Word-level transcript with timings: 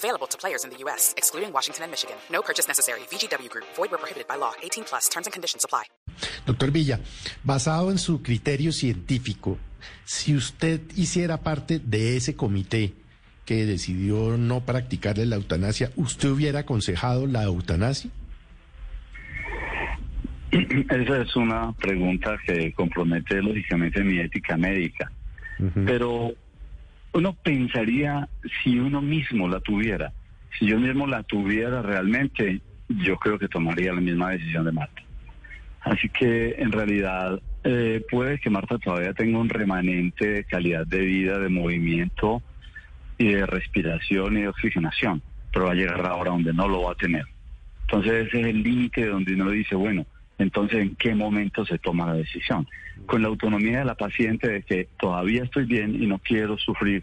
Available 0.00 0.26
to 0.28 0.38
players 0.38 0.64
in 0.64 0.70
the 0.70 0.78
U.S., 0.84 1.12
excluding 1.18 1.52
Washington 1.52 1.84
and 1.84 1.92
Michigan. 1.92 2.16
No 2.32 2.40
purchase 2.40 2.66
necessary. 2.66 3.00
VGW 3.10 3.50
Group. 3.50 3.66
Void 3.76 3.90
where 3.90 3.98
prohibited 3.98 4.26
by 4.26 4.36
law. 4.36 4.52
18 4.62 4.84
plus. 4.84 5.10
Terms 5.10 5.26
and 5.26 5.32
conditions 5.32 5.64
apply. 5.64 5.84
Doctor 6.46 6.70
Villa, 6.70 7.00
basado 7.44 7.90
en 7.90 7.98
su 7.98 8.22
criterio 8.22 8.72
científico, 8.72 9.58
si 10.04 10.34
usted 10.34 10.80
hiciera 10.96 11.42
parte 11.42 11.78
de 11.78 12.16
ese 12.16 12.34
comité 12.34 12.94
que 13.44 13.66
decidió 13.66 14.38
no 14.38 14.60
practicarle 14.60 15.26
la 15.26 15.36
eutanasia, 15.36 15.90
¿usted 15.96 16.30
hubiera 16.30 16.60
aconsejado 16.60 17.26
la 17.26 17.42
eutanasia? 17.44 18.10
Esa 20.50 21.20
es 21.20 21.36
una 21.36 21.72
pregunta 21.72 22.38
que 22.46 22.72
compromete 22.72 23.42
lógicamente 23.42 24.02
mi 24.02 24.18
ética 24.18 24.56
médica. 24.56 25.12
Pero 25.84 26.32
uno 27.12 27.34
pensaría 27.34 28.28
si 28.62 28.78
uno 28.78 29.00
mismo 29.00 29.48
la 29.48 29.60
tuviera. 29.60 30.12
Si 30.58 30.66
yo 30.66 30.78
mismo 30.78 31.06
la 31.06 31.22
tuviera 31.22 31.82
realmente, 31.82 32.60
yo 32.88 33.16
creo 33.16 33.38
que 33.38 33.48
tomaría 33.48 33.92
la 33.92 34.00
misma 34.00 34.30
decisión 34.30 34.64
de 34.64 34.72
Marta. 34.72 35.02
Así 35.82 36.08
que 36.08 36.56
en 36.58 36.72
realidad 36.72 37.40
eh, 37.64 38.04
puede 38.10 38.38
que 38.38 38.50
Marta 38.50 38.78
todavía 38.78 39.14
tenga 39.14 39.38
un 39.38 39.48
remanente 39.48 40.28
de 40.28 40.44
calidad 40.44 40.86
de 40.86 41.00
vida, 41.00 41.38
de 41.38 41.48
movimiento 41.48 42.42
y 43.18 43.32
de 43.32 43.46
respiración 43.46 44.36
y 44.36 44.42
de 44.42 44.48
oxigenación, 44.48 45.22
pero 45.52 45.66
va 45.66 45.72
a 45.72 45.74
llegar 45.74 46.04
a 46.06 46.14
hora 46.14 46.30
donde 46.32 46.52
no 46.52 46.68
lo 46.68 46.82
va 46.82 46.92
a 46.92 46.96
tener. 46.96 47.24
Entonces 47.82 48.28
ese 48.28 48.40
es 48.40 48.46
el 48.46 48.62
límite 48.62 49.06
donde 49.06 49.34
uno 49.34 49.50
dice, 49.50 49.74
bueno, 49.74 50.06
entonces 50.38 50.80
en 50.80 50.96
qué 50.96 51.14
momento 51.14 51.64
se 51.64 51.78
toma 51.78 52.06
la 52.06 52.14
decisión. 52.14 52.66
Con 53.06 53.22
la 53.22 53.28
autonomía 53.28 53.80
de 53.80 53.84
la 53.84 53.94
paciente 53.94 54.48
de 54.48 54.62
que 54.62 54.88
todavía 54.98 55.44
estoy 55.44 55.64
bien 55.64 56.02
y 56.02 56.06
no 56.06 56.18
quiero 56.18 56.56
sufrir 56.58 57.02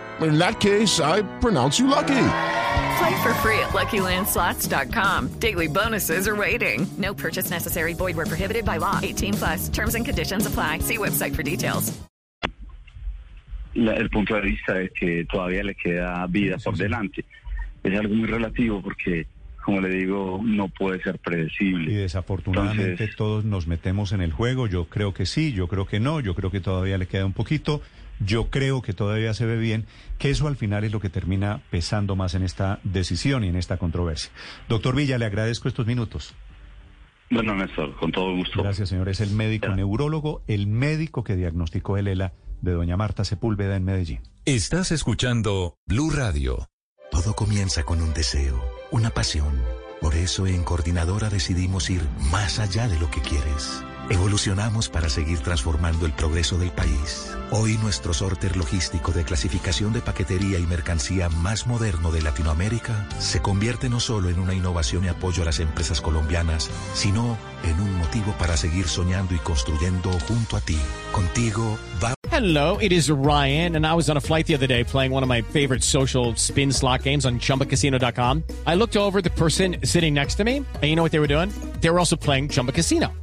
In 0.21 0.37
that 0.37 0.59
case, 0.59 0.99
I 0.99 1.23
pronounce 1.39 1.79
you 1.79 1.87
lucky. 1.87 2.13
Play 2.99 3.15
for 3.23 3.33
free 3.41 3.57
at 3.59 3.71
LuckyLandSlots.com. 3.73 5.29
Daily 5.39 5.67
bonuses 5.67 6.27
are 6.27 6.35
waiting. 6.35 6.85
No 6.97 7.13
purchase 7.13 7.49
necessary. 7.49 7.93
Void 7.93 8.15
where 8.15 8.27
prohibited 8.27 8.63
by 8.65 8.77
law. 8.77 8.99
18 9.01 9.33
plus. 9.33 9.69
Terms 9.69 9.95
and 9.95 10.05
conditions 10.05 10.45
apply. 10.45 10.79
See 10.79 10.97
website 10.97 11.35
for 11.35 11.43
details. 11.43 11.91
la- 13.73 13.93
el 13.93 14.09
punto 14.09 14.35
de 14.35 14.41
vista 14.41 14.73
de 14.73 14.89
que 14.89 15.25
todavía 15.31 15.63
le 15.63 15.75
queda 15.75 16.27
vida 16.27 16.57
por 16.57 16.75
delante. 16.75 17.23
Es 17.83 17.97
algo 17.97 18.13
muy 18.13 18.27
relativo 18.27 18.81
porque, 18.81 19.27
como 19.63 19.79
le 19.79 19.87
digo, 19.87 20.41
no 20.43 20.67
puede 20.67 21.01
ser 21.01 21.15
Y 21.15 21.17
predecible. 21.19 21.89
desafortunadamente 21.95 22.91
Entonces- 22.91 23.15
todos 23.15 23.45
nos 23.45 23.67
metemos 23.67 24.11
en 24.11 24.19
el 24.21 24.33
juego. 24.33 24.67
Yo 24.67 24.85
creo 24.89 25.13
que 25.13 25.25
sí, 25.25 25.53
yo 25.53 25.67
creo 25.69 25.85
que 25.87 26.01
no, 26.01 26.19
yo 26.19 26.35
creo 26.35 26.51
que 26.51 26.59
todavía 26.59 26.97
le 26.97 27.07
queda 27.07 27.25
un 27.25 27.31
poquito. 27.31 27.81
Yo 28.25 28.49
creo 28.49 28.81
que 28.81 28.93
todavía 28.93 29.33
se 29.33 29.45
ve 29.45 29.57
bien, 29.57 29.85
que 30.19 30.29
eso 30.29 30.47
al 30.47 30.55
final 30.55 30.83
es 30.83 30.91
lo 30.91 30.99
que 30.99 31.09
termina 31.09 31.61
pesando 31.71 32.15
más 32.15 32.35
en 32.35 32.43
esta 32.43 32.79
decisión 32.83 33.43
y 33.43 33.47
en 33.47 33.55
esta 33.55 33.77
controversia. 33.77 34.31
Doctor 34.69 34.95
Villa, 34.95 35.17
le 35.17 35.25
agradezco 35.25 35.67
estos 35.67 35.87
minutos. 35.87 36.33
Bueno, 37.31 37.55
Néstor, 37.55 37.95
con 37.95 38.11
todo 38.11 38.35
gusto. 38.35 38.61
Gracias, 38.61 38.89
señor. 38.89 39.07
Es 39.09 39.21
el 39.21 39.31
médico 39.31 39.67
Ya. 39.67 39.75
neurólogo, 39.75 40.43
el 40.47 40.67
médico 40.67 41.23
que 41.23 41.35
diagnosticó 41.35 41.97
el 41.97 42.07
ELA 42.09 42.33
de 42.61 42.73
doña 42.73 42.97
Marta 42.97 43.23
Sepúlveda 43.23 43.75
en 43.75 43.85
Medellín. 43.85 44.19
Estás 44.45 44.91
escuchando 44.91 45.77
Blue 45.87 46.11
Radio. 46.11 46.67
Todo 47.09 47.33
comienza 47.33 47.83
con 47.83 48.01
un 48.01 48.13
deseo, 48.13 48.61
una 48.91 49.09
pasión. 49.11 49.61
Por 50.01 50.15
eso 50.15 50.45
en 50.47 50.63
Coordinadora 50.63 51.29
decidimos 51.29 51.89
ir 51.89 52.01
más 52.31 52.59
allá 52.59 52.87
de 52.87 52.99
lo 52.99 53.09
que 53.09 53.21
quieres. 53.21 53.83
Evolucionamos 54.11 54.89
para 54.89 55.07
seguir 55.07 55.39
transformando 55.39 56.05
el 56.05 56.11
progreso 56.11 56.57
del 56.57 56.69
país. 56.71 57.33
Hoy 57.49 57.77
nuestro 57.77 58.13
sorter 58.13 58.57
logístico 58.57 59.13
de 59.13 59.23
clasificación 59.23 59.93
de 59.93 60.01
paquetería 60.01 60.59
y 60.59 60.65
mercancía 60.67 61.29
más 61.29 61.65
moderno 61.65 62.11
de 62.11 62.21
Latinoamérica 62.21 63.07
se 63.19 63.41
convierte 63.41 63.89
no 63.89 64.01
solo 64.01 64.29
en 64.29 64.39
una 64.39 64.53
innovación 64.53 65.05
y 65.05 65.07
apoyo 65.07 65.43
a 65.43 65.45
las 65.45 65.61
empresas 65.61 66.01
colombianas, 66.01 66.69
sino 66.93 67.37
en 67.63 67.79
un 67.79 67.97
motivo 67.99 68.33
para 68.37 68.57
seguir 68.57 68.89
soñando 68.89 69.33
y 69.33 69.39
construyendo 69.39 70.11
junto 70.27 70.57
a 70.57 70.59
ti. 70.59 70.79
Contigo 71.13 71.79
va 72.03 72.13
Hello, 72.29 72.77
it 72.81 72.91
is 72.91 73.09
Ryan, 73.09 73.75
and 73.75 73.85
I 73.85 73.93
was 73.93 74.09
on 74.09 74.17
a 74.17 74.21
flight 74.21 74.45
the 74.45 74.55
other 74.55 74.67
day 74.67 74.83
playing 74.83 75.11
one 75.11 75.23
of 75.23 75.29
my 75.29 75.41
favorite 75.41 75.83
social 75.83 76.33
spin 76.35 76.71
slot 76.71 77.03
games 77.03 77.25
on 77.25 77.39
chumbacasino.com. 77.39 78.43
I 78.65 78.75
looked 78.75 78.97
over 78.97 79.21
the 79.21 79.29
person 79.31 79.77
sitting 79.83 80.13
next 80.13 80.35
to 80.35 80.43
me, 80.43 80.57
and 80.57 80.83
you 80.83 80.95
know 80.95 81.03
what 81.03 81.11
they 81.11 81.19
were 81.19 81.27
doing? 81.27 81.49
They 81.81 81.89
were 81.89 81.99
also 81.99 82.15
playing 82.15 82.49
Chumba 82.49 82.71
Casino. 82.71 83.11